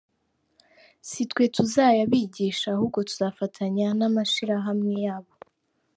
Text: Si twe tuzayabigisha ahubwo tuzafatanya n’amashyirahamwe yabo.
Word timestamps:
Si 1.09 1.23
twe 1.31 1.45
tuzayabigisha 1.55 2.67
ahubwo 2.75 2.97
tuzafatanya 3.09 3.87
n’amashyirahamwe 3.99 4.93
yabo. 5.05 5.33